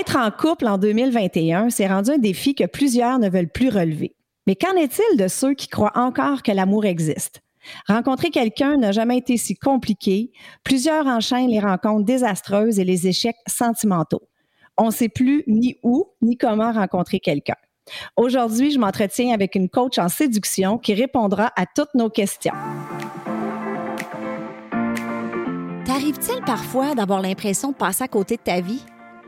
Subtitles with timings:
[0.00, 4.16] Être en couple en 2021, c'est rendu un défi que plusieurs ne veulent plus relever.
[4.46, 7.42] Mais qu'en est-il de ceux qui croient encore que l'amour existe?
[7.86, 10.32] Rencontrer quelqu'un n'a jamais été si compliqué.
[10.64, 14.22] Plusieurs enchaînent les rencontres désastreuses et les échecs sentimentaux.
[14.78, 17.56] On ne sait plus ni où ni comment rencontrer quelqu'un.
[18.16, 22.54] Aujourd'hui, je m'entretiens avec une coach en séduction qui répondra à toutes nos questions.
[25.84, 28.82] T'arrive-t-il parfois d'avoir l'impression de passer à côté de ta vie?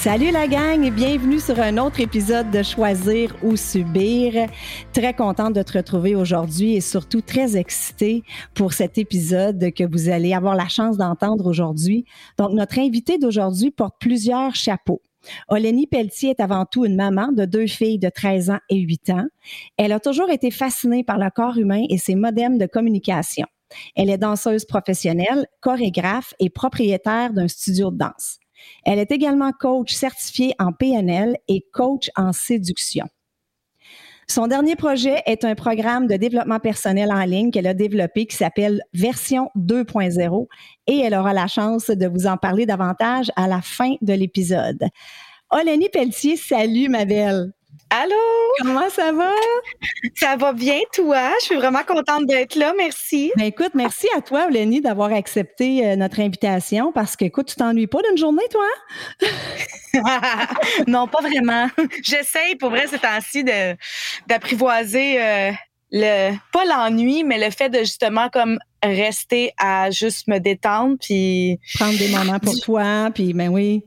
[0.00, 4.46] Salut la gang et bienvenue sur un autre épisode de Choisir ou Subir.
[4.92, 8.22] Très contente de te retrouver aujourd'hui et surtout très excitée
[8.54, 12.04] pour cet épisode que vous allez avoir la chance d'entendre aujourd'hui.
[12.38, 15.02] Donc, notre invité d'aujourd'hui porte plusieurs chapeaux.
[15.48, 19.10] Oleni Pelletier est avant tout une maman de deux filles de 13 ans et 8
[19.10, 19.26] ans.
[19.78, 23.46] Elle a toujours été fascinée par le corps humain et ses modems de communication.
[23.96, 28.38] Elle est danseuse professionnelle, chorégraphe et propriétaire d'un studio de danse.
[28.84, 33.06] Elle est également coach certifié en PNL et coach en séduction.
[34.30, 38.36] Son dernier projet est un programme de développement personnel en ligne qu'elle a développé qui
[38.36, 40.46] s'appelle Version 2.0
[40.86, 44.84] et elle aura la chance de vous en parler davantage à la fin de l'épisode.
[45.50, 47.54] Oleni Pelletier, salut ma belle.
[47.90, 48.14] Allô?
[48.60, 49.32] Comment ça va?
[50.14, 51.30] Ça va bien, toi?
[51.40, 52.74] Je suis vraiment contente d'être là.
[52.76, 53.32] Merci.
[53.36, 57.56] Ben écoute, merci à toi, Olénie, d'avoir accepté euh, notre invitation parce que, écoute, tu
[57.56, 58.66] t'ennuies pas d'une journée, toi?
[60.86, 61.68] non, pas vraiment.
[62.02, 63.44] J'essaye, pour vrai, ces temps-ci,
[64.26, 65.52] d'apprivoiser euh,
[65.90, 71.58] le, pas l'ennui, mais le fait de justement comme rester à juste me détendre puis
[71.74, 73.82] prendre des moments pour toi puis ben oui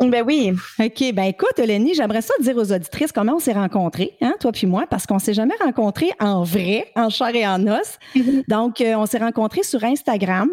[0.00, 0.52] ben oui.
[0.80, 1.12] OK.
[1.14, 4.66] Ben écoute, Lenny, j'aimerais ça dire aux auditrices comment on s'est rencontrés, hein, toi puis
[4.66, 7.98] moi, parce qu'on s'est jamais rencontrés en vrai, en chair et en os.
[8.14, 8.44] Mm-hmm.
[8.48, 10.48] Donc, euh, on s'est rencontrés sur Instagram.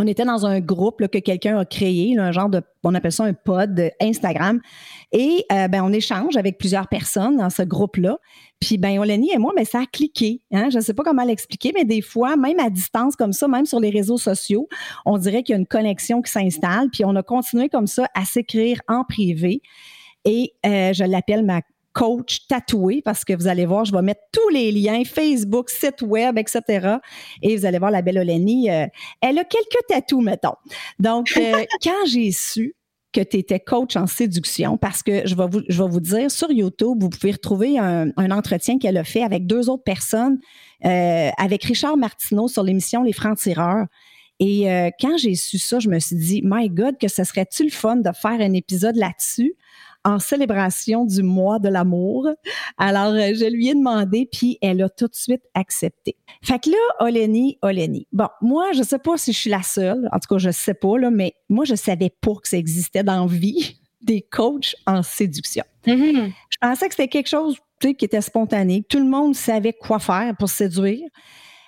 [0.00, 3.24] On était dans un groupe que quelqu'un a créé, un genre de, on appelle ça
[3.24, 4.60] un pod Instagram.
[5.10, 8.16] Et euh, ben, on échange avec plusieurs personnes dans ce groupe-là.
[8.60, 10.40] Puis ben Oleni et moi, mais ben, ça a cliqué.
[10.52, 10.68] Hein?
[10.70, 13.66] Je ne sais pas comment l'expliquer, mais des fois, même à distance comme ça, même
[13.66, 14.68] sur les réseaux sociaux,
[15.04, 16.90] on dirait qu'il y a une connexion qui s'installe.
[16.92, 19.62] Puis on a continué comme ça à s'écrire en privé.
[20.24, 21.60] Et euh, je l'appelle ma
[21.98, 26.02] coach tatoué parce que vous allez voir, je vais mettre tous les liens, Facebook, site
[26.02, 26.98] web, etc.
[27.42, 28.86] Et vous allez voir la belle Oleni, euh,
[29.20, 30.54] elle a quelques tatous, mettons.
[31.00, 32.76] Donc, euh, quand j'ai su
[33.12, 36.30] que tu étais coach en séduction, parce que je vais, vous, je vais vous dire,
[36.30, 40.38] sur YouTube, vous pouvez retrouver un, entretien qu'elle a fait avec deux autres personnes,
[40.84, 43.86] euh, avec Richard Martineau sur l'émission Les Francs-Tireurs.
[44.40, 44.66] Et
[45.00, 47.96] quand j'ai su ça, je me suis dit, My God, que ce serait-tu le fun
[47.96, 49.56] de faire un épisode là-dessus?
[50.04, 52.28] En célébration du mois de l'amour.
[52.76, 56.16] Alors, euh, je lui ai demandé, puis elle a tout de suite accepté.
[56.42, 58.06] Fait que là, Oleni, Oleni.
[58.12, 60.74] Bon, moi, je sais pas si je suis la seule, en tout cas, je sais
[60.74, 64.76] pas, là, mais moi, je savais pas que ça existait dans la vie des coachs
[64.86, 65.64] en séduction.
[65.86, 66.32] Mm-hmm.
[66.50, 70.34] Je pensais que c'était quelque chose qui était spontané, tout le monde savait quoi faire
[70.38, 71.08] pour séduire.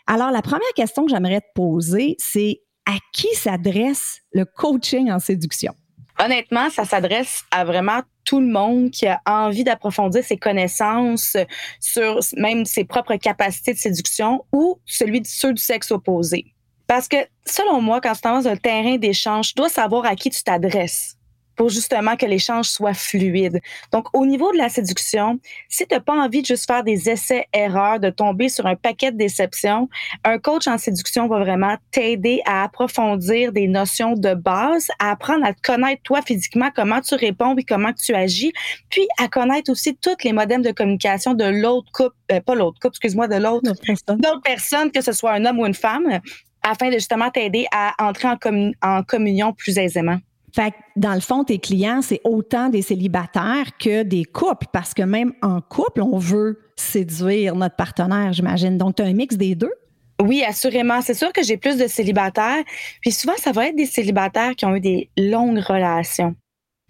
[0.07, 5.19] Alors, la première question que j'aimerais te poser, c'est à qui s'adresse le coaching en
[5.19, 5.75] séduction?
[6.22, 11.36] Honnêtement, ça s'adresse à vraiment tout le monde qui a envie d'approfondir ses connaissances
[11.81, 16.55] sur même ses propres capacités de séduction ou celui de ceux du sexe opposé.
[16.87, 20.14] Parce que, selon moi, quand tu es dans un terrain d'échange, tu dois savoir à
[20.14, 21.17] qui tu t'adresses
[21.61, 23.61] pour justement que l'échange soit fluide.
[23.93, 27.11] Donc, au niveau de la séduction, si tu n'as pas envie de juste faire des
[27.11, 29.91] essais-erreurs, de tomber sur un paquet de déceptions,
[30.25, 35.45] un coach en séduction va vraiment t'aider à approfondir des notions de base, à apprendre
[35.45, 38.55] à te connaître toi physiquement, comment tu réponds et comment tu agis,
[38.89, 42.81] puis à connaître aussi toutes les modems de communication de l'autre couple, euh, pas l'autre
[42.81, 43.71] couple, excuse-moi, de l'autre,
[44.17, 46.21] d'autres personnes, que ce soit un homme ou une femme,
[46.62, 50.17] afin de justement t'aider à entrer en, en communion plus aisément.
[50.55, 54.94] Fait que dans le fond, tes clients, c'est autant des célibataires que des couples, parce
[54.94, 58.79] que même en couple, on veut séduire notre partenaire, j'imagine.
[58.79, 59.73] Donc, tu as un mix des deux?
[60.20, 61.00] Oui, assurément.
[61.00, 62.62] C'est sûr que j'ai plus de célibataires.
[63.00, 66.35] Puis souvent, ça va être des célibataires qui ont eu des longues relations,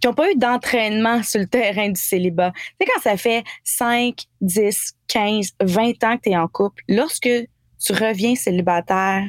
[0.00, 2.52] qui n'ont pas eu d'entraînement sur le terrain du célibat.
[2.52, 6.82] Tu sais, quand ça fait 5, 10, 15, 20 ans que tu es en couple,
[6.88, 9.28] lorsque tu reviens célibataire,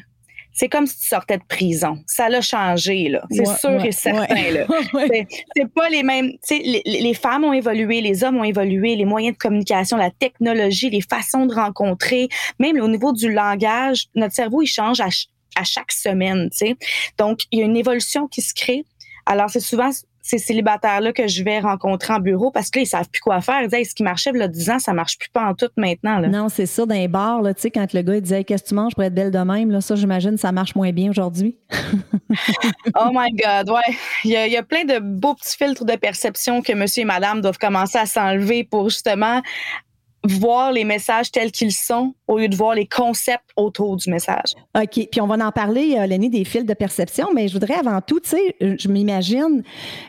[0.54, 1.98] c'est comme si tu sortais de prison.
[2.08, 3.24] Ça l'a changé, là.
[3.32, 4.66] C'est sûr et certain, là.
[5.56, 6.32] c'est pas les mêmes.
[6.50, 10.90] Les, les femmes ont évolué, les hommes ont évolué, les moyens de communication, la technologie,
[10.90, 12.28] les façons de rencontrer,
[12.60, 15.08] même au niveau du langage, notre cerveau, il change à,
[15.56, 16.76] à chaque semaine, tu sais.
[17.18, 18.86] Donc, il y a une évolution qui se crée.
[19.26, 19.92] Alors, c'est souvent
[20.32, 23.42] ces célibataires-là que je vais rencontrer en bureau parce que là, ils savent plus quoi
[23.42, 23.62] faire.
[23.64, 26.20] Ils disent, ce qui marchait a 10 ans, ça marche plus pas en tout maintenant.
[26.20, 26.30] Là.
[26.30, 28.64] Non, c'est ça, dans les bars, là, tu sais, quand le gars il disait Qu'est-ce
[28.64, 31.10] que tu manges pour être belle de même, là, ça, j'imagine, ça marche moins bien
[31.10, 31.58] aujourd'hui.
[32.98, 33.96] oh my God, ouais.
[34.24, 37.02] Il y, a, il y, a, plein de beaux petits filtres de perception que monsieur
[37.02, 39.42] et madame doivent commencer à s'enlever pour justement
[40.24, 44.54] voir les messages tels qu'ils sont au lieu de voir les concepts autour du message.
[44.76, 45.08] OK.
[45.12, 48.00] Puis on va en parler, euh, Lenny, des fils de perception, mais je voudrais avant
[48.02, 49.64] tout, tu sais, je m'imagine,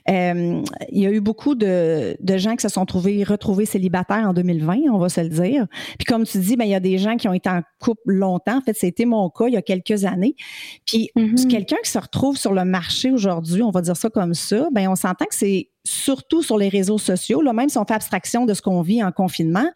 [0.09, 4.29] euh, il y a eu beaucoup de, de, gens qui se sont trouvés, retrouvés célibataires
[4.29, 5.67] en 2020, on va se le dire.
[5.99, 8.13] Puis comme tu dis, ben, il y a des gens qui ont été en couple
[8.13, 8.59] longtemps.
[8.59, 10.37] En fait, c'était mon cas il y a quelques années.
[10.87, 11.49] Puis mm-hmm.
[11.49, 14.89] quelqu'un qui se retrouve sur le marché aujourd'hui, on va dire ça comme ça, ben
[14.89, 18.47] on s'entend que c'est surtout sur les réseaux sociaux, là, même si on fait abstraction
[18.47, 19.69] de ce qu'on vit en confinement,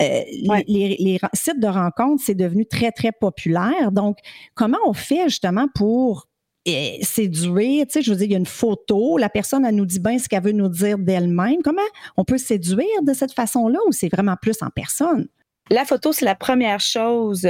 [0.00, 0.20] euh,
[0.66, 3.92] les, sites de rencontres, c'est devenu très, très populaire.
[3.92, 4.18] Donc,
[4.54, 6.28] comment on fait justement pour
[6.66, 9.76] euh, séduire, tu sais, je veux dire, il y a une photo, la personne, elle
[9.76, 11.62] nous dit bien ce qu'elle veut nous dire d'elle-même.
[11.62, 11.82] Comment
[12.16, 15.28] on peut séduire de cette façon-là ou c'est vraiment plus en personne?
[15.70, 17.48] La photo, c'est la première chose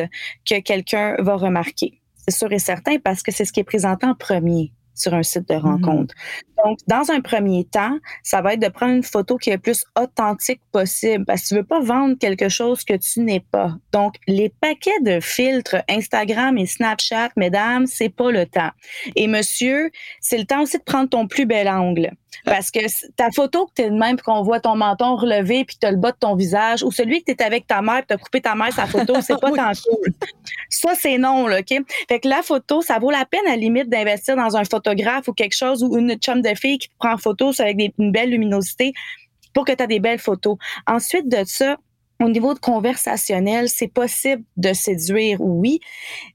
[0.49, 2.01] que quelqu'un va remarquer.
[2.27, 5.23] C'est sûr et certain parce que c'est ce qui est présenté en premier sur un
[5.23, 5.61] site de mm-hmm.
[5.61, 6.14] rencontre.
[6.64, 9.58] Donc, dans un premier temps, ça va être de prendre une photo qui est le
[9.58, 13.76] plus authentique possible parce que tu veux pas vendre quelque chose que tu n'es pas.
[13.93, 18.70] Donc, les paquets de filtres Instagram et Snapchat, mesdames, c'est pas le temps.
[19.17, 22.12] Et monsieur, c'est le temps aussi de prendre ton plus bel angle.
[22.44, 22.81] Parce que
[23.16, 25.90] ta photo que tu es de même, qu'on voit ton menton relevé, puis tu as
[25.90, 28.16] le bas de ton visage, ou celui que tu es avec ta mère, tu as
[28.16, 30.12] coupé ta mère sa photo, c'est pas tant cool.
[30.70, 31.82] Ça, c'est non, là, OK?
[32.08, 35.28] Fait que la photo, ça vaut la peine à la limite d'investir dans un photographe
[35.28, 38.12] ou quelque chose, ou une chum de fille qui prend en photo avec des, une
[38.12, 38.92] belle luminosité
[39.52, 40.56] pour que tu aies des belles photos.
[40.86, 41.76] Ensuite de ça,
[42.25, 45.81] au niveau de conversationnel, c'est possible de séduire, oui,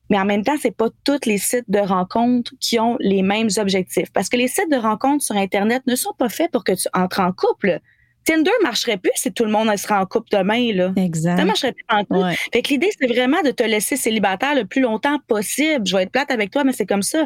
[0.10, 3.50] mais en même temps, c'est pas tous les sites de rencontres qui ont les mêmes
[3.58, 4.12] objectifs.
[4.14, 6.88] Parce que les sites de rencontres sur Internet ne sont pas faits pour que tu
[6.94, 7.80] entres en couple.
[8.26, 10.72] Tinder marcherait plus si tout le monde serait en couple demain.
[10.74, 10.94] Là.
[10.98, 11.38] Exact.
[11.38, 12.36] Ça marcherait plus en couple.
[12.54, 15.88] Fait que l'idée, c'est vraiment de te laisser célibataire le plus longtemps possible.
[15.88, 17.26] Je vais être plate avec toi, mais c'est comme ça.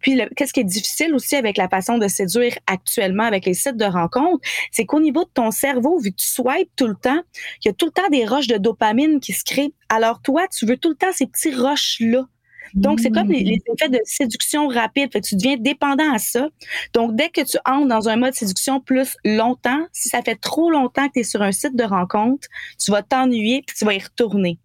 [0.00, 3.76] Puis, qu'est-ce qui est difficile aussi avec la façon de séduire actuellement avec les sites
[3.76, 7.20] de rencontres, c'est qu'au niveau de ton cerveau, vu que tu swipes tout le temps,
[7.64, 9.74] il y a tout le temps des roches de dopamine qui se créent.
[9.88, 12.26] Alors, toi, tu veux tout le temps ces petits roches-là.
[12.74, 13.72] Donc, c'est comme les, mmh.
[13.72, 15.10] effets de séduction rapide.
[15.12, 16.48] Fait que tu deviens dépendant à ça.
[16.94, 20.70] Donc, dès que tu entres dans un mode séduction plus longtemps, si ça fait trop
[20.70, 22.48] longtemps que tu es sur un site de rencontre,
[22.78, 24.58] tu vas t'ennuyer puis tu vas y retourner.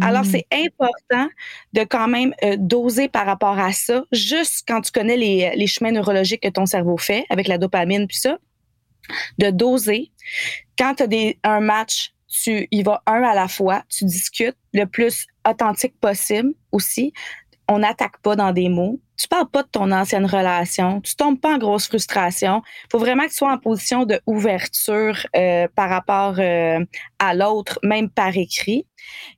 [0.00, 0.26] Alors, mm.
[0.26, 1.28] c'est important
[1.72, 5.66] de quand même euh, doser par rapport à ça, juste quand tu connais les, les,
[5.66, 8.38] chemins neurologiques que ton cerveau fait avec la dopamine puis ça,
[9.38, 10.10] de doser.
[10.78, 11.04] Quand tu
[11.42, 15.98] as un match, tu y vas un à la fois, tu discutes le plus authentique
[16.00, 17.12] possible aussi.
[17.68, 21.38] On n'attaque pas dans des mots tu parles pas de ton ancienne relation, tu tombes
[21.38, 22.60] pas en grosse frustration.
[22.90, 26.84] Faut vraiment que tu sois en position de ouverture euh, par rapport euh,
[27.20, 28.84] à l'autre, même par écrit.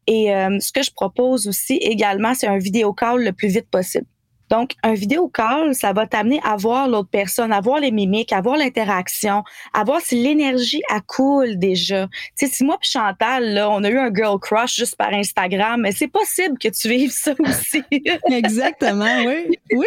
[0.07, 3.69] Et euh, ce que je propose aussi également, c'est un vidéo call le plus vite
[3.71, 4.07] possible.
[4.55, 8.33] Donc, un vidéo call, ça va t'amener à voir l'autre personne, à voir les mimiques,
[8.33, 9.43] à voir l'interaction,
[9.73, 12.07] à voir si l'énergie coule déjà.
[12.39, 15.13] Tu sais, si moi puis Chantal, là, on a eu un girl crush juste par
[15.13, 17.83] Instagram, mais c'est possible que tu vives ça aussi.
[18.31, 19.59] Exactement, oui.
[19.73, 19.87] Oui.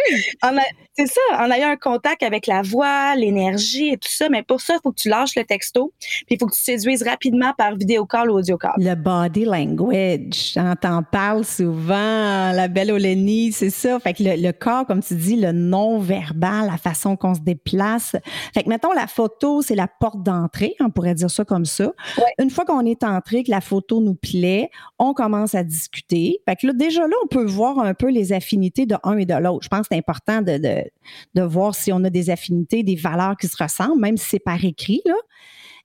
[1.00, 4.30] C'est ça, en ayant un contact avec la voix, l'énergie et tout ça.
[4.30, 6.62] Mais pour ça, il faut que tu lâches le texto, puis il faut que tu
[6.62, 8.74] séduises rapidement par vidéo call ou audio call.
[8.78, 14.00] Le body language, on t'en parle souvent, la belle Olénie, c'est ça.
[14.00, 18.16] Fait que le, corps, comme tu dis, le non-verbal, la façon qu'on se déplace.
[18.54, 21.94] Fait que, mettons, la photo, c'est la porte d'entrée, on pourrait dire ça comme ça.
[22.40, 26.42] Une fois qu'on est entré, que la photo nous plaît, on commence à discuter.
[26.48, 29.26] Fait que là, déjà là, on peut voir un peu les affinités de un et
[29.26, 29.64] de l'autre.
[29.64, 30.58] Je pense que c'est important de
[31.34, 34.40] de voir si on a des affinités, des valeurs qui se ressemblent, même si c'est
[34.40, 35.02] par écrit.
[35.06, 35.16] Là.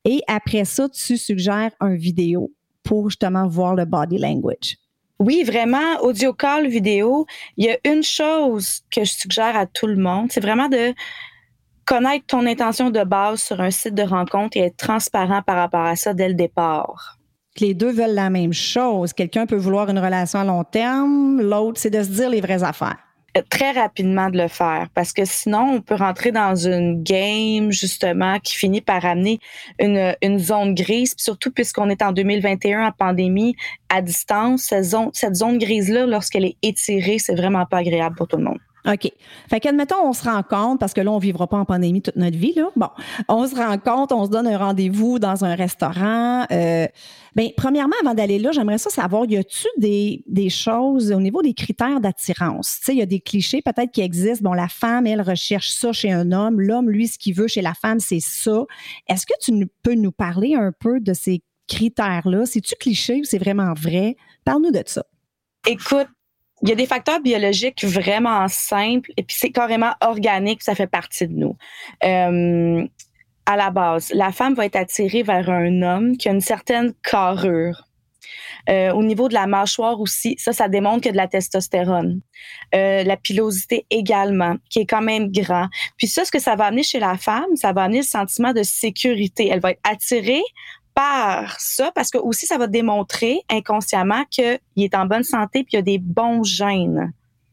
[0.04, 2.50] Et après ça, tu suggères un vidéo
[2.82, 4.76] pour justement voir le body language.
[5.24, 7.26] Oui, vraiment, audio call, vidéo.
[7.56, 10.92] Il y a une chose que je suggère à tout le monde, c'est vraiment de
[11.84, 15.84] connaître ton intention de base sur un site de rencontre et être transparent par rapport
[15.84, 17.18] à ça dès le départ.
[17.60, 19.12] Les deux veulent la même chose.
[19.12, 22.64] Quelqu'un peut vouloir une relation à long terme, l'autre, c'est de se dire les vraies
[22.64, 23.11] affaires
[23.48, 28.38] très rapidement de le faire parce que sinon on peut rentrer dans une game justement
[28.40, 29.38] qui finit par amener
[29.78, 31.14] une, une zone grise.
[31.16, 33.56] Surtout puisqu'on est en 2021 en pandémie
[33.88, 38.16] à distance cette zone, cette zone grise là lorsqu'elle est étirée c'est vraiment pas agréable
[38.16, 39.12] pour tout le monde OK.
[39.48, 42.16] Fait qu'admettons, on se rend compte, parce que là, on vivra pas en pandémie toute
[42.16, 42.68] notre vie, là.
[42.74, 42.88] Bon,
[43.28, 46.46] on se rend compte, on se donne un rendez-vous dans un restaurant.
[46.50, 46.88] Euh,
[47.36, 51.42] ben, premièrement, avant d'aller là, j'aimerais ça savoir, y a-tu des, des choses au niveau
[51.42, 52.78] des critères d'attirance?
[52.80, 54.50] Tu sais, il y a des clichés peut-être qui existent.
[54.50, 56.60] Bon, la femme, elle recherche ça chez un homme.
[56.60, 58.64] L'homme, lui, ce qu'il veut chez la femme, c'est ça.
[59.08, 59.52] Est-ce que tu
[59.84, 62.46] peux nous parler un peu de ces critères-là?
[62.46, 64.16] C'est-tu cliché ou c'est vraiment vrai?
[64.44, 65.04] Parle-nous de ça.
[65.66, 66.08] Écoute,
[66.62, 70.86] il y a des facteurs biologiques vraiment simples et puis c'est carrément organique, ça fait
[70.86, 71.56] partie de nous.
[72.04, 72.86] Euh,
[73.46, 76.92] à la base, la femme va être attirée vers un homme qui a une certaine
[77.02, 77.88] carrure.
[78.68, 82.20] Euh, au niveau de la mâchoire aussi, ça, ça démontre que de la testostérone.
[82.74, 85.68] Euh, la pilosité également, qui est quand même grand.
[85.96, 88.52] Puis ça, ce que ça va amener chez la femme, ça va amener le sentiment
[88.52, 89.48] de sécurité.
[89.50, 90.42] Elle va être attirée
[90.94, 95.74] par ça parce que aussi ça va démontrer inconsciemment qu'il est en bonne santé puis
[95.74, 97.12] il a des bons gènes.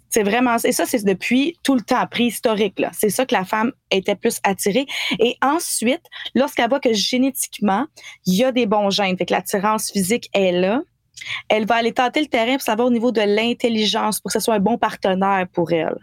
[0.10, 2.91] C'est vraiment et ça c'est depuis tout le temps préhistorique là.
[2.93, 4.88] C'est ça que la femme était plus attirée
[5.19, 6.03] et ensuite
[6.36, 7.86] lorsqu'elle voit que génétiquement
[8.25, 10.81] il y a des bons gènes, fait que l'attirance physique est là,
[11.48, 14.43] elle va aller tenter le terrain pour savoir au niveau de l'intelligence pour que ce
[14.43, 15.98] soit un bon partenaire pour elle.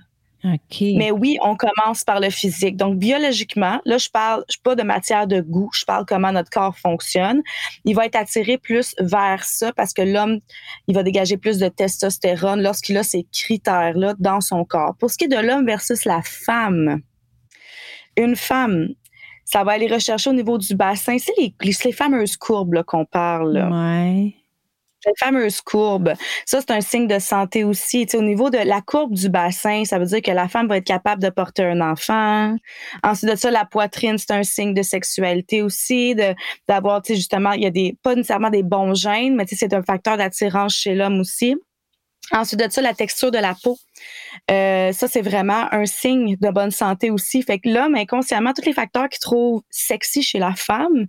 [0.96, 2.76] Mais oui, on commence par le physique.
[2.76, 6.50] Donc, biologiquement, là, je parle, je pas de matière de goût, je parle comment notre
[6.50, 7.42] corps fonctionne.
[7.84, 10.40] Il va être attiré plus vers ça parce que l'homme,
[10.86, 14.94] il va dégager plus de testostérone lorsqu'il a ces critères-là dans son corps.
[14.98, 17.00] Pour ce qui est de l'homme versus la femme,
[18.16, 18.88] une femme,
[19.44, 21.16] ça va aller rechercher au niveau du bassin.
[21.18, 23.68] C'est les, les, fameuses courbes qu'on parle.
[23.70, 24.35] Ouais
[25.06, 28.06] cette fameuse courbe, ça, c'est un signe de santé aussi.
[28.14, 30.86] au niveau de la courbe du bassin, ça veut dire que la femme va être
[30.86, 32.56] capable de porter un enfant.
[33.02, 36.16] Ensuite de ça, la poitrine, c'est un signe de sexualité aussi,
[36.68, 39.72] d'avoir, tu sais, justement, il y a des, pas nécessairement des bons gènes, mais c'est
[39.72, 41.54] un facteur d'attirance chez l'homme aussi.
[42.32, 43.78] Ensuite de ça, la texture de la peau.
[44.50, 47.42] Euh, ça, c'est vraiment un signe de bonne santé aussi.
[47.42, 51.06] Fait que l'homme, inconsciemment, tous les facteurs qu'il trouve sexy chez la femme,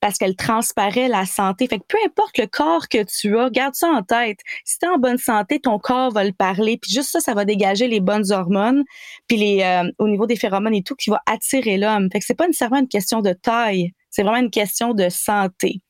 [0.00, 1.66] parce qu'elle transparaît la santé.
[1.66, 4.38] Fait que peu importe le corps que tu as, garde ça en tête.
[4.64, 6.78] Si tu es en bonne santé, ton corps va le parler.
[6.80, 8.84] Puis juste ça, ça va dégager les bonnes hormones,
[9.28, 12.08] puis les euh, au niveau des phéromones et tout, qui va attirer l'homme.
[12.10, 15.80] Fait que c'est pas nécessairement une question de taille, c'est vraiment une question de santé.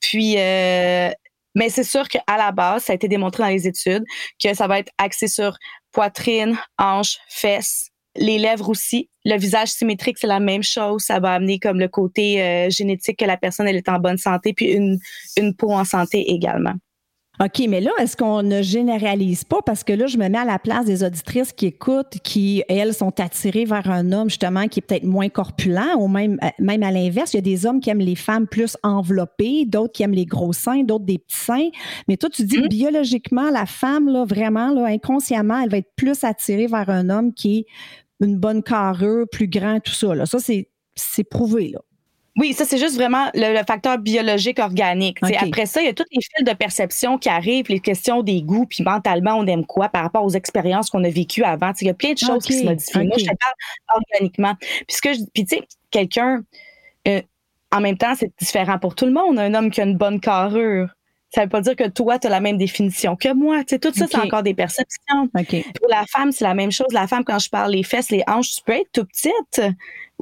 [0.00, 1.10] Puis euh,
[1.54, 4.04] mais c'est sûr qu'à la base, ça a été démontré dans les études
[4.42, 5.56] que ça va être axé sur
[5.92, 9.08] poitrine, hanche, fesses, les lèvres aussi.
[9.24, 11.02] Le visage symétrique, c'est la même chose.
[11.02, 14.18] Ça va amener comme le côté euh, génétique que la personne elle est en bonne
[14.18, 14.98] santé, puis une,
[15.36, 16.74] une peau en santé également.
[17.42, 19.62] OK, mais là, est-ce qu'on ne généralise pas?
[19.66, 22.94] Parce que là, je me mets à la place des auditrices qui écoutent, qui, elles,
[22.94, 26.84] sont attirées vers un homme, justement, qui est peut-être moins corpulent, ou même, euh, même
[26.84, 27.34] à l'inverse.
[27.34, 30.24] Il y a des hommes qui aiment les femmes plus enveloppées, d'autres qui aiment les
[30.24, 31.68] gros seins, d'autres des petits seins.
[32.06, 32.68] Mais toi, tu dis que mmh.
[32.68, 37.34] biologiquement, la femme, là, vraiment, là, inconsciemment, elle va être plus attirée vers un homme
[37.34, 37.66] qui est
[38.24, 40.14] une bonne carrure, plus grand, tout ça.
[40.14, 40.26] Là.
[40.26, 41.70] Ça, c'est prouvé.
[41.70, 41.80] Là.
[42.36, 45.18] Oui, ça, c'est juste vraiment le, facteur biologique organique.
[45.22, 48.42] Après ça, il y a toutes les fils de perception qui arrivent, les questions des
[48.42, 51.72] goûts, puis mentalement, on aime quoi par rapport aux expériences qu'on a vécues avant.
[51.80, 53.06] il y a plein de choses qui se modifient.
[53.06, 53.54] Moi, je te parle
[53.96, 54.54] organiquement.
[54.88, 56.42] Puis, puis tu sais, quelqu'un,
[57.06, 57.20] euh,
[57.70, 59.38] en même temps, c'est différent pour tout le monde.
[59.38, 60.88] Un homme qui a une bonne carrure,
[61.34, 63.64] ça veut pas dire que toi, tu as la même définition que moi.
[63.64, 65.28] Tout ça, c'est encore des perceptions.
[65.28, 66.88] Pour la femme, c'est la même chose.
[66.92, 69.62] La femme, quand je parle les fesses, les hanches, tu peux être tout petite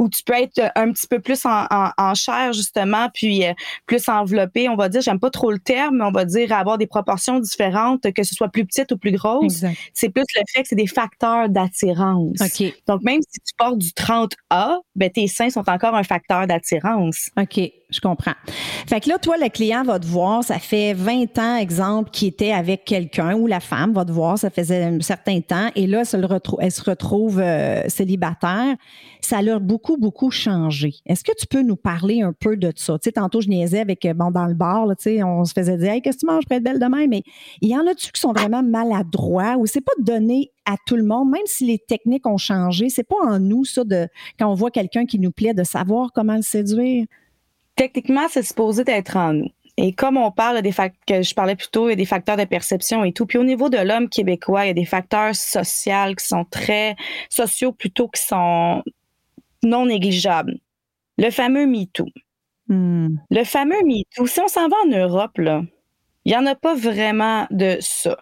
[0.00, 3.52] ou tu peux être un petit peu plus en, en, chair, justement, puis euh,
[3.86, 4.68] plus enveloppé.
[4.68, 7.38] On va dire, j'aime pas trop le terme, mais on va dire avoir des proportions
[7.38, 9.64] différentes, que ce soit plus petite ou plus grosse.
[9.92, 12.38] C'est plus le fait que c'est des facteurs d'attirance.
[12.86, 17.30] Donc, même si tu portes du 30A, ben, tes seins sont encore un facteur d'attirance.
[17.38, 18.34] OK je comprends.
[18.88, 22.26] Fait que là, toi, le client va te voir, ça fait 20 ans, exemple, qui
[22.26, 25.86] était avec quelqu'un, ou la femme va te voir, ça faisait un certain temps, et
[25.86, 26.02] là,
[26.60, 28.76] elle, se retrouve euh, célibataire.
[29.20, 30.94] Ça a beaucoup, beaucoup changé.
[31.06, 32.94] Est-ce que tu peux nous parler un peu de ça?
[32.94, 35.52] Tu sais, tantôt, je niaisais avec, euh, bon, dans le bar, tu sais, on se
[35.52, 37.06] faisait dire, hey, qu'est-ce que tu manges pour être belle demain?
[37.08, 37.22] Mais
[37.60, 41.04] il y en a-tu qui sont vraiment maladroits, ou c'est pas donné à tout le
[41.04, 44.54] monde, même si les techniques ont changé, c'est pas en nous, ça, de, quand on
[44.54, 47.06] voit quelqu'un qui nous plaît, de savoir comment le séduire?
[47.80, 49.48] Techniquement, c'est supposé être en nous.
[49.78, 52.04] Et comme on parle des facteurs que je parlais plus tôt, il y a des
[52.04, 53.24] facteurs de perception et tout.
[53.24, 56.94] Puis au niveau de l'homme québécois, il y a des facteurs sociaux qui sont très
[57.30, 58.82] sociaux plutôt qui sont
[59.62, 60.58] non négligeable.
[61.16, 62.04] Le fameux MeToo.
[62.68, 63.16] Hmm.
[63.30, 65.62] Le fameux MeToo, si on s'en va en Europe, là,
[66.26, 68.18] il n'y en a pas vraiment de ça.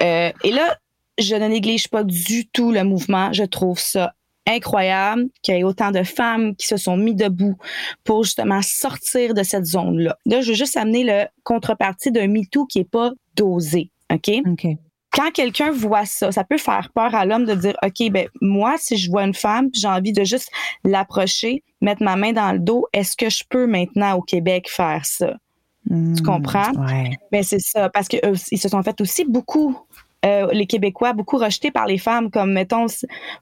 [0.00, 0.74] Euh, et là,
[1.18, 3.30] je ne néglige pas du tout le mouvement.
[3.34, 4.14] Je trouve ça
[4.46, 7.56] incroyable qu'il y ait autant de femmes qui se sont mis debout
[8.04, 10.16] pour justement sortir de cette zone-là.
[10.26, 13.90] Là, je veux juste amener le contrepartie d'un MeToo qui n'est pas dosé.
[14.12, 14.30] OK?
[14.46, 14.66] OK.
[15.12, 18.74] Quand quelqu'un voit ça, ça peut faire peur à l'homme de dire OK, ben moi,
[18.78, 20.50] si je vois une femme, j'ai envie de juste
[20.84, 25.06] l'approcher, mettre ma main dans le dos, est-ce que je peux maintenant au Québec faire
[25.06, 25.34] ça?
[25.88, 26.72] tu hmm, comprends?
[26.72, 27.16] Ouais.
[27.30, 29.78] Ben c'est ça, parce qu'ils euh, se sont fait aussi beaucoup
[30.26, 32.86] euh, les Québécois, beaucoup rejetés par les femmes, comme, mettons,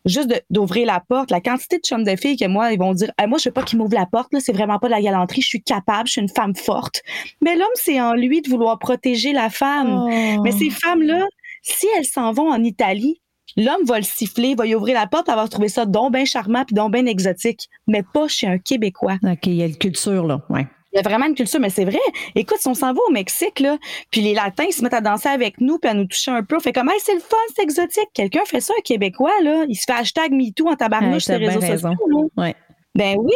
[0.04, 1.30] juste d'ouvrir la porte.
[1.30, 3.62] La quantité de chums de filles que moi, ils vont dire, moi, je veux pas
[3.62, 6.20] qu'ils m'ouvrent la porte, c'est vraiment pas de la galanterie, je suis capable, je suis
[6.20, 7.02] une femme forte.
[7.40, 10.04] Mais l'homme, c'est en lui de vouloir protéger la femme.
[10.06, 10.42] Oh.
[10.42, 11.26] Mais ces femmes-là,
[11.62, 13.20] si elles s'en vont en Italie,
[13.56, 16.24] l'homme va le siffler, va y ouvrir la porte, elle va trouver ça donc bien
[16.24, 19.16] charmant puis donc bien exotique, mais pas chez un Québécois.
[19.22, 20.66] OK, il y a une culture, là, ouais.
[20.94, 21.98] Il y a vraiment une culture, mais c'est vrai.
[22.36, 23.78] Écoute, si on s'en va au Mexique, là,
[24.12, 26.56] puis les Latins se mettent à danser avec nous, puis à nous toucher un peu,
[26.56, 28.08] on fait comme, hey, c'est le fun, c'est exotique.
[28.14, 31.48] Quelqu'un fait ça, un Québécois, là, il se fait hashtag MeToo en tabarnouche sur les
[31.48, 32.30] réseaux sociaux.
[32.36, 32.54] Ouais.
[32.94, 33.34] Ben oui.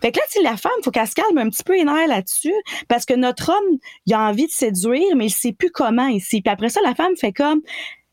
[0.00, 2.06] Fait que là, tu la femme, faut qu'elle se calme un petit peu les nerfs
[2.06, 2.54] là-dessus,
[2.86, 6.42] parce que notre homme, il a envie de séduire, mais il sait plus comment ici.
[6.42, 7.60] Puis après ça, la femme fait comme,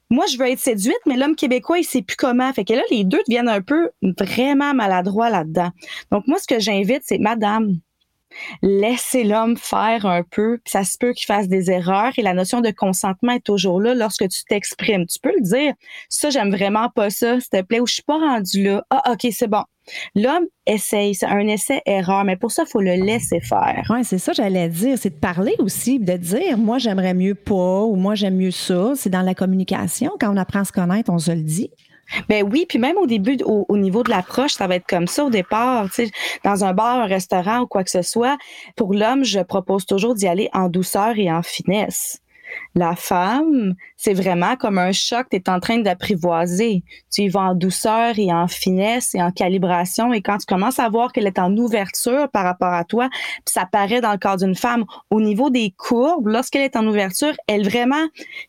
[0.09, 2.51] moi, je veux être séduite, mais l'homme québécois, il sait plus comment.
[2.53, 5.69] Fait que là, les deux deviennent un peu vraiment maladroits là-dedans.
[6.11, 7.73] Donc, moi, ce que j'invite, c'est, madame,
[8.61, 12.61] laissez l'homme faire un peu, ça se peut qu'il fasse des erreurs et la notion
[12.61, 15.05] de consentement est toujours là lorsque tu t'exprimes.
[15.05, 15.73] Tu peux le dire,
[16.09, 18.83] ça j'aime vraiment pas ça, s'il te plaît, ou je suis pas rendu là.
[18.89, 19.63] Ah OK, c'est bon.
[20.15, 23.85] L'homme essaye, c'est un essai-erreur, mais pour ça, il faut le laisser faire.
[23.89, 24.97] Oui, c'est ça, j'allais dire.
[24.97, 28.93] C'est de parler aussi, de dire, moi, j'aimerais mieux pas ou moi, j'aime mieux ça.
[28.95, 30.11] C'est dans la communication.
[30.19, 31.71] Quand on apprend à se connaître, on se le dit.
[32.29, 35.25] Ben oui, puis même au début, au, niveau de l'approche, ça va être comme ça
[35.25, 35.85] au départ.
[35.89, 36.11] Tu sais,
[36.43, 38.37] dans un bar, un restaurant ou quoi que ce soit,
[38.75, 42.21] pour l'homme, je propose toujours d'y aller en douceur et en finesse.
[42.75, 46.83] La femme, c'est vraiment comme un choc, tu es en train d'apprivoiser.
[47.11, 50.13] Tu y vas en douceur et en finesse et en calibration.
[50.13, 53.53] Et quand tu commences à voir qu'elle est en ouverture par rapport à toi, puis
[53.53, 57.33] ça paraît dans le corps d'une femme, au niveau des courbes, lorsqu'elle est en ouverture,
[57.47, 58.05] elle vraiment,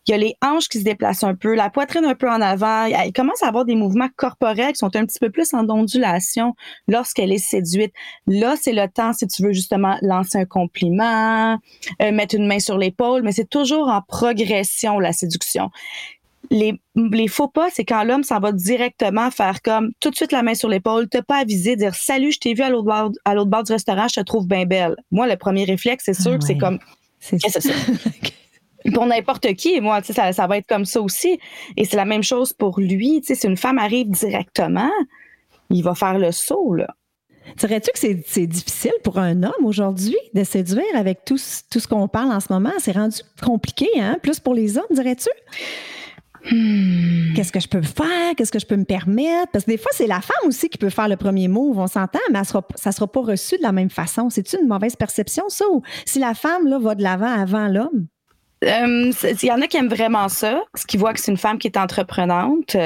[0.07, 2.41] il y a les hanches qui se déplacent un peu, la poitrine un peu en
[2.41, 2.85] avant.
[2.85, 6.55] Elle commence à avoir des mouvements corporels qui sont un petit peu plus en ondulation
[6.87, 7.93] lorsqu'elle est séduite.
[8.27, 11.59] Là, c'est le temps, si tu veux justement lancer un compliment,
[12.03, 15.71] euh, mettre une main sur l'épaule, mais c'est toujours en progression, la séduction.
[16.51, 20.33] Les, les faux pas, c'est quand l'homme s'en va directement faire comme tout de suite
[20.33, 23.11] la main sur l'épaule, te pas aviser, dire salut, je t'ai vu à l'autre bord,
[23.25, 24.97] à l'autre bord du restaurant, je te trouve bien belle.
[25.11, 26.79] Moi, le premier réflexe, c'est sûr que c'est comme
[27.21, 27.61] c'est ça?
[28.95, 31.39] pour n'importe qui, moi, ça, ça va être comme ça aussi.
[31.77, 33.23] Et c'est la même chose pour lui.
[33.25, 34.91] Si une femme arrive directement,
[35.71, 36.95] il va faire le saut, là.
[37.57, 41.39] Dirais-tu que c'est difficile pour un homme aujourd'hui de séduire avec tout,
[41.71, 42.73] tout ce qu'on parle en ce moment?
[42.79, 44.19] C'est rendu compliqué, hein?
[44.23, 45.31] Plus pour les hommes, dirais-tu?
[46.51, 47.35] Hmm.
[47.35, 48.35] Qu'est-ce que je peux faire?
[48.37, 49.51] Qu'est-ce que je peux me permettre?
[49.53, 51.87] Parce que des fois, c'est la femme aussi qui peut faire le premier move, on
[51.87, 54.31] s'entend, mais ça ne sera pas reçu de la même façon.
[54.31, 55.65] C'est-tu une mauvaise perception, ça?
[55.71, 58.07] Ou si la femme là, va de l'avant avant l'homme?
[58.65, 61.39] Euh, il y en a qui aiment vraiment ça, ce qui voit que c'est une
[61.39, 62.77] femme qui est entreprenante.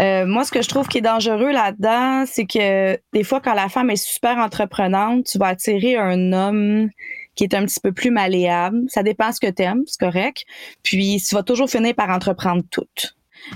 [0.00, 3.54] Euh, moi, ce que je trouve qui est dangereux là-dedans, c'est que des fois, quand
[3.54, 6.88] la femme est super entreprenante, tu vas attirer un homme
[7.34, 8.82] qui est un petit peu plus malléable.
[8.88, 10.44] Ça dépend ce que tu aimes, c'est correct.
[10.82, 12.86] Puis, tu vas toujours finir par entreprendre tout.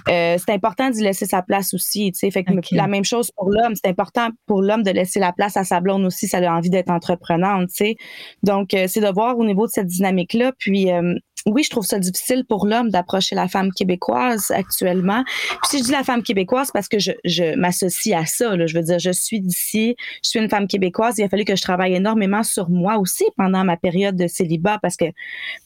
[0.09, 2.13] Euh, c'est important d'y laisser sa place aussi.
[2.13, 3.75] Tu sais, fait que la même chose pour l'homme.
[3.75, 6.29] C'est important pour l'homme de laisser la place à sa blonde aussi.
[6.29, 7.69] Ça a envie d'être entreprenante.
[7.69, 7.97] Tu sais.
[8.43, 10.53] Donc, euh, c'est de voir au niveau de cette dynamique-là.
[10.59, 11.15] Puis, euh,
[11.55, 15.25] oui, je trouve ça difficile pour l'homme d'approcher la femme québécoise actuellement.
[15.25, 18.57] Puis si je dis la femme québécoise, parce que je, je m'associe à ça.
[18.57, 21.19] Là, je veux dire, je suis d'ici, je suis une femme québécoise.
[21.19, 24.79] Il a fallu que je travaille énormément sur moi aussi pendant ma période de célibat,
[24.81, 25.07] parce que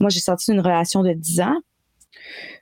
[0.00, 1.56] moi, j'ai sorti une relation de 10 ans.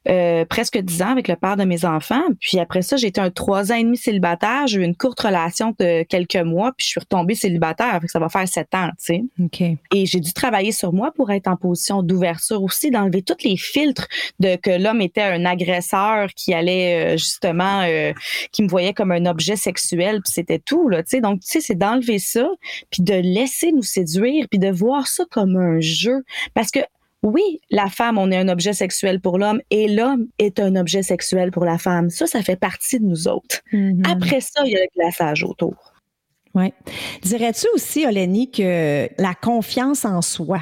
[0.09, 2.23] Euh, presque dix ans avec le père de mes enfants.
[2.41, 4.67] Puis après ça, j'ai été un trois ans et demi célibataire.
[4.67, 8.01] J'ai eu une courte relation de quelques mois, puis je suis retombée célibataire.
[8.07, 9.25] ça va faire sept ans, tu sais.
[9.95, 13.59] Et j'ai dû travailler sur moi pour être en position d'ouverture aussi, d'enlever tous les
[13.59, 18.13] filtres de que l'homme était un agresseur qui allait euh, justement, euh,
[18.53, 21.21] qui me voyait comme un objet sexuel, puis c'était tout, là, tu sais.
[21.21, 22.49] Donc, tu sais, c'est d'enlever ça,
[22.91, 26.25] puis de laisser nous séduire, puis de voir ça comme un jeu.
[26.55, 26.81] Parce que
[27.23, 31.03] oui, la femme, on est un objet sexuel pour l'homme et l'homme est un objet
[31.03, 32.09] sexuel pour la femme.
[32.09, 33.61] Ça, ça fait partie de nous autres.
[33.73, 34.11] Mm-hmm.
[34.11, 35.75] Après ça, il y a le glaçage autour.
[36.55, 36.73] Oui.
[37.23, 40.61] Dirais-tu aussi, Olénie, que la confiance en soi,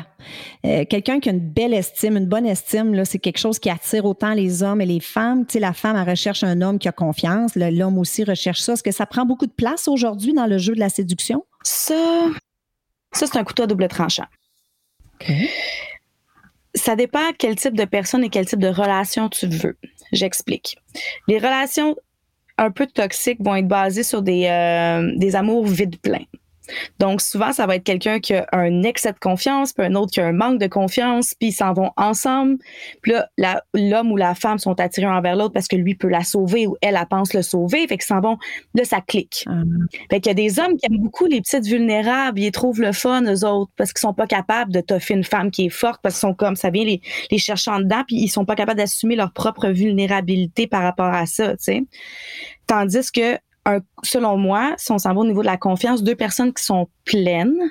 [0.66, 3.70] euh, quelqu'un qui a une belle estime, une bonne estime, là, c'est quelque chose qui
[3.70, 5.46] attire autant les hommes et les femmes.
[5.46, 7.52] Tu sais, la femme, elle recherche un homme qui a confiance.
[7.54, 8.74] L'homme aussi recherche ça.
[8.74, 11.46] Est-ce que ça prend beaucoup de place aujourd'hui dans le jeu de la séduction?
[11.62, 12.26] Ça,
[13.12, 14.26] ça c'est un couteau à double tranchant.
[16.78, 19.76] Ça dépend quel type de personne et quel type de relation tu veux.
[20.12, 20.78] J'explique.
[21.26, 21.96] Les relations
[22.56, 26.24] un peu toxiques vont être basés sur des, euh, des amours vides pleins.
[26.98, 30.12] Donc, souvent, ça va être quelqu'un qui a un excès de confiance, puis un autre
[30.12, 32.58] qui a un manque de confiance, puis ils s'en vont ensemble.
[33.02, 36.24] Puis là, l'homme ou la femme sont attirés envers l'autre parce que lui peut la
[36.24, 37.86] sauver ou elle, elle pense le sauver.
[37.86, 38.38] Fait qu'ils s'en vont.
[38.74, 39.44] Là, ça clique.
[39.46, 39.62] Ah.
[40.10, 42.38] Fait qu'il y a des hommes qui aiment beaucoup les petites vulnérables.
[42.38, 45.50] Ils trouvent le fun, eux autres, parce qu'ils sont pas capables de toffer une femme
[45.50, 47.00] qui est forte, parce qu'ils sont comme, ça vient les,
[47.30, 51.12] les chercher en dedans, puis ils sont pas capables d'assumer leur propre vulnérabilité par rapport
[51.12, 51.82] à ça, tu sais.
[52.66, 53.38] Tandis que
[54.02, 56.88] selon moi, si on s'en va au niveau de la confiance, deux personnes qui sont
[57.04, 57.70] pleines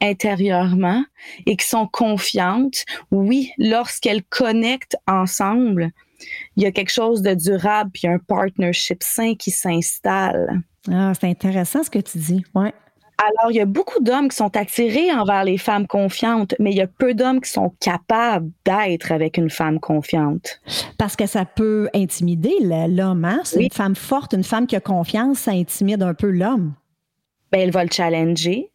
[0.00, 1.04] intérieurement
[1.46, 5.90] et qui sont confiantes, oui, lorsqu'elles connectent ensemble,
[6.56, 10.60] il y a quelque chose de durable puis un partnership sain qui s'installe.
[10.90, 12.44] Ah, c'est intéressant ce que tu dis.
[12.54, 12.72] Ouais.
[13.24, 16.76] Alors, il y a beaucoup d'hommes qui sont attirés envers les femmes confiantes, mais il
[16.76, 20.60] y a peu d'hommes qui sont capables d'être avec une femme confiante.
[20.98, 23.24] Parce que ça peut intimider l'homme.
[23.24, 23.40] Hein?
[23.56, 26.74] Une femme forte, une femme qui a confiance, ça intimide un peu l'homme.
[27.50, 28.70] Ben, elle va le challenger.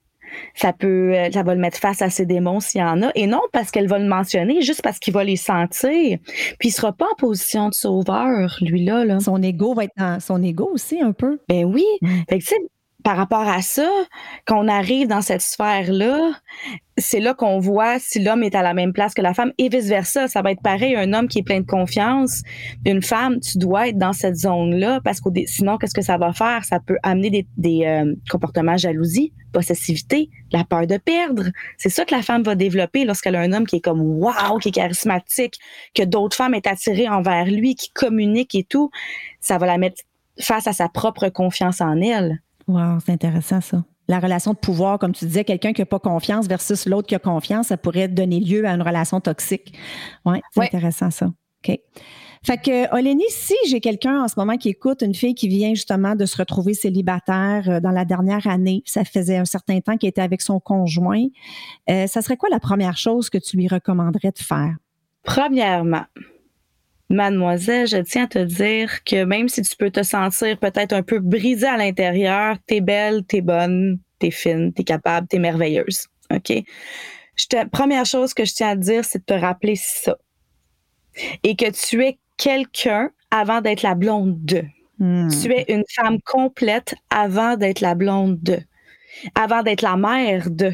[0.53, 3.11] Ça peut, euh, ça va le mettre face à ses démons s'il y en a.
[3.15, 6.19] Et non parce qu'elle va le mentionner, juste parce qu'il va les sentir.
[6.59, 9.05] Puis il sera pas en position de sauveur, lui-là.
[9.05, 9.19] Là.
[9.19, 11.39] Son ego va être dans son ego aussi, un peu.
[11.49, 11.85] Ben oui.
[12.29, 12.45] Fait que,
[13.03, 13.89] par rapport à ça,
[14.45, 16.33] quand on arrive dans cette sphère-là,
[16.97, 19.69] c'est là qu'on voit si l'homme est à la même place que la femme et
[19.69, 20.27] vice-versa.
[20.27, 22.41] Ça va être pareil, un homme qui est plein de confiance,
[22.85, 26.33] une femme, tu dois être dans cette zone-là parce que sinon, qu'est-ce que ça va
[26.33, 26.65] faire?
[26.65, 31.45] Ça peut amener des, euh, comportements jalousie, possessivité, la peur de perdre.
[31.77, 34.57] C'est ça que la femme va développer lorsqu'elle a un homme qui est comme wow,
[34.61, 35.57] qui est charismatique,
[35.95, 38.91] que d'autres femmes est attirées envers lui, qui communique et tout.
[39.39, 40.03] Ça va la mettre
[40.37, 42.41] face à sa propre confiance en elle.
[42.69, 43.83] Wow, c'est intéressant ça.
[44.07, 47.15] La relation de pouvoir, comme tu disais, quelqu'un qui n'a pas confiance versus l'autre qui
[47.15, 49.73] a confiance, ça pourrait donner lieu à une relation toxique.
[50.23, 51.25] Ouais, c'est intéressant ça.
[51.27, 51.79] OK.
[52.45, 55.73] Fait que, Olénie, si j'ai quelqu'un en ce moment qui écoute, une fille qui vient
[55.73, 59.97] justement de se retrouver célibataire euh, dans la dernière année, ça faisait un certain temps
[59.97, 61.25] qu'elle était avec son conjoint,
[61.89, 64.75] euh, ça serait quoi la première chose que tu lui recommanderais de faire?
[65.23, 66.05] Premièrement,
[67.09, 71.01] Mademoiselle, je tiens à te dire que même si tu peux te sentir peut-être un
[71.01, 76.07] peu brisée à l'intérieur, t'es belle, t'es bonne, t'es fine, t'es capable, t'es merveilleuse.
[76.31, 76.53] OK?
[77.35, 80.17] Je première chose que je tiens à te dire, c'est de te rappeler ça.
[81.43, 84.63] Et que tu es quelqu'un avant d'être la blonde de.
[84.99, 85.29] Hmm.
[85.29, 88.59] Tu es une femme complète avant d'être la blonde de.
[89.35, 90.73] Avant d'être la mère de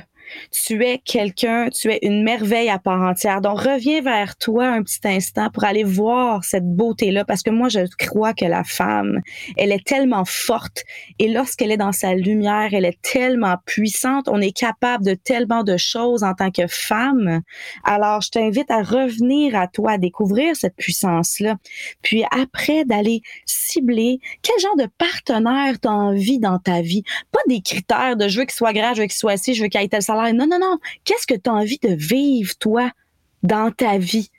[0.51, 3.41] tu es quelqu'un, tu es une merveille à part entière.
[3.41, 7.69] Donc, reviens vers toi un petit instant pour aller voir cette beauté-là, parce que moi,
[7.69, 9.21] je crois que la femme,
[9.57, 10.83] elle est tellement forte
[11.19, 14.27] et lorsqu'elle est dans sa lumière, elle est tellement puissante.
[14.27, 17.41] On est capable de tellement de choses en tant que femme.
[17.83, 21.55] Alors, je t'invite à revenir à toi, à découvrir cette puissance-là.
[22.01, 27.03] Puis après, d'aller cibler quel genre de partenaire tu as envie dans ta vie.
[27.31, 29.63] Pas des critères de je veux qu'il soit grand, je veux qu'il soit assis, je
[29.63, 30.01] veux qu'il ait tel
[30.33, 30.79] non, non, non.
[31.03, 32.91] Qu'est-ce que tu as envie de vivre, toi,
[33.43, 34.29] dans ta vie?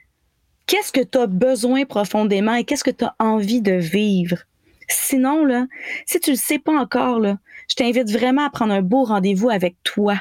[0.65, 4.37] Qu'est-ce que tu as besoin profondément et qu'est-ce que tu as envie de vivre?
[4.89, 5.65] Sinon, là,
[6.05, 7.37] si tu le sais pas encore, là,
[7.69, 10.15] je t'invite vraiment à prendre un beau rendez-vous avec toi,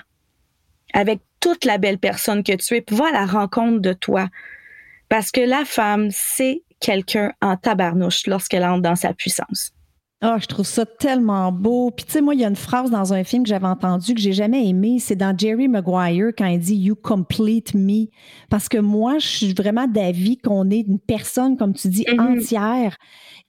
[0.92, 4.28] avec toute la belle personne que tu es, puis à la rencontre de toi.
[5.08, 9.72] Parce que la femme, c'est quelqu'un en tabarnouche lorsqu'elle entre dans sa puissance.
[10.22, 11.90] Ah, je trouve ça tellement beau.
[11.90, 14.14] Puis tu sais, moi, il y a une phrase dans un film que j'avais entendu
[14.14, 14.96] que j'ai jamais aimé.
[14.98, 18.06] C'est dans Jerry Maguire quand il dit You complete me.
[18.48, 22.38] Parce que moi, je suis vraiment d'avis qu'on est une personne, comme tu dis, mm-hmm.
[22.38, 22.96] entière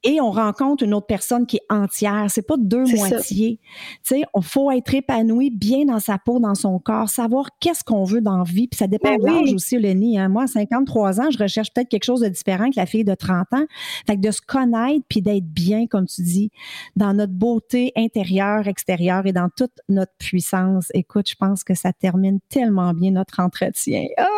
[0.03, 2.27] et on rencontre une autre personne qui est entière.
[2.30, 3.60] C'est pas deux moitiés.
[4.03, 7.84] Tu sais, il faut être épanoui bien dans sa peau, dans son corps, savoir qu'est-ce
[7.84, 8.67] qu'on veut dans la vie.
[8.67, 10.19] Puis ça dépend ben de l'âge aussi, Lenny.
[10.19, 10.30] Hein.
[10.30, 13.15] Moi, à 53 ans, je recherche peut-être quelque chose de différent que la fille de
[13.15, 13.65] 30 ans.
[14.06, 16.51] Fait que de se connaître puis d'être bien, comme tu dis,
[16.96, 20.88] dans notre beauté intérieure, extérieure et dans toute notre puissance.
[20.93, 24.06] Écoute, je pense que ça termine tellement bien notre entretien.
[24.20, 24.37] Oh,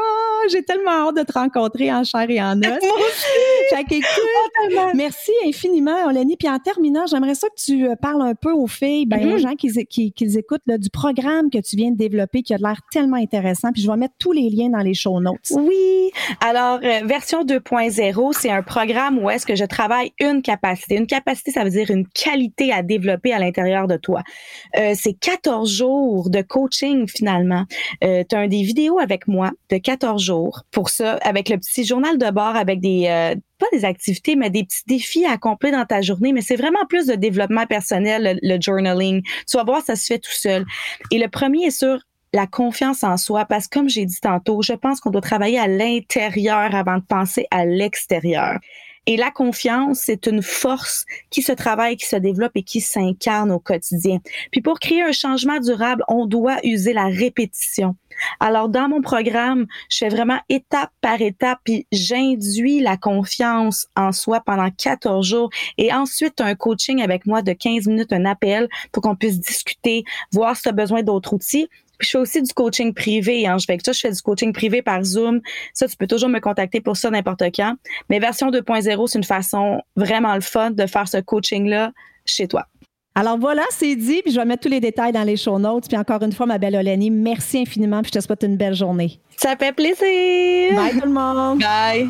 [0.52, 2.66] j'ai tellement hâte de te rencontrer en chair et en os.
[3.70, 6.38] fait que, écoute, merci infiniment, Oleni.
[6.38, 9.38] Puis en terminant, j'aimerais ça que tu euh, parles un peu aux filles, ben, aux
[9.38, 9.40] mm-hmm.
[9.40, 12.80] gens qui, qui, écoutent là, du programme que tu viens de développer qui a l'air
[12.92, 13.72] tellement intéressant.
[13.72, 15.52] Puis je vais mettre tous les liens dans les show notes.
[15.52, 16.12] Oui.
[16.42, 20.96] Alors, euh, version 2.0, c'est un programme où est-ce que je travaille une capacité.
[20.96, 24.22] Une capacité, ça veut dire une qualité à développer à l'intérieur de toi.
[24.78, 27.66] Euh, c'est 14 jours de coaching finalement.
[28.04, 30.22] Euh, tu as des vidéos avec moi de 14
[30.72, 34.50] Pour ça, avec le petit journal de bord, avec des euh, pas des activités, mais
[34.50, 36.34] des petits défis à accomplir dans ta journée.
[36.34, 39.22] Mais c'est vraiment plus de développement personnel, le, le journaling.
[39.48, 40.66] Tu vas voir, ça se fait tout seul.
[41.12, 42.00] Et le premier est sur
[42.34, 45.60] la confiance en soi, parce que comme j'ai dit tantôt, je pense qu'on doit travailler
[45.60, 48.60] à l'intérieur avant de penser à l'extérieur.
[49.10, 53.50] Et la confiance, c'est une force qui se travaille, qui se développe et qui s'incarne
[53.50, 54.20] au quotidien.
[54.52, 57.96] Puis pour créer un changement durable, on doit user la répétition.
[58.40, 64.12] Alors dans mon programme, je fais vraiment étape par étape, puis j'induis la confiance en
[64.12, 68.70] soi pendant 14 jours et ensuite un coaching avec moi de 15 minutes, un appel
[68.92, 71.68] pour qu'on puisse discuter, voir si tu as besoin d'autres outils.
[72.00, 73.46] Puis je fais aussi du coaching privé.
[73.46, 73.58] Hein.
[73.58, 75.42] Je fais que ça, je fais du coaching privé par Zoom.
[75.74, 77.76] Ça, tu peux toujours me contacter pour ça n'importe quand.
[78.10, 81.92] Mais version 2.0, c'est une façon vraiment le fun de faire ce coaching-là
[82.26, 82.66] chez toi.
[83.16, 85.90] Alors voilà, c'est dit, puis je vais mettre tous les détails dans les show notes.
[85.90, 88.76] Puis encore une fois, ma belle Oleni, merci infiniment, puis je te souhaite une belle
[88.76, 89.20] journée.
[89.36, 90.76] Ça fait plaisir!
[90.76, 91.60] Bye tout le monde!
[91.60, 92.10] Bye!